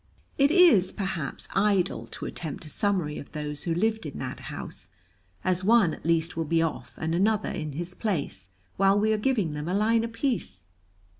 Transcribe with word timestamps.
It 0.39 0.49
is, 0.49 0.91
perhaps, 0.91 1.47
idle 1.53 2.07
to 2.07 2.25
attempt 2.25 2.65
a 2.65 2.69
summary 2.69 3.19
of 3.19 3.33
those 3.33 3.61
who 3.65 3.75
lived 3.75 4.07
in 4.07 4.17
that 4.17 4.39
house, 4.49 4.89
as 5.43 5.63
one 5.63 5.93
at 5.93 6.07
least 6.07 6.35
will 6.35 6.43
be 6.45 6.59
off, 6.59 6.95
and 6.97 7.13
another 7.13 7.49
in 7.51 7.73
his 7.73 7.93
place, 7.93 8.49
while 8.77 8.99
we 8.99 9.13
are 9.13 9.19
giving 9.19 9.53
them 9.53 9.67
a 9.69 9.75
line 9.75 10.03
apiece. 10.03 10.63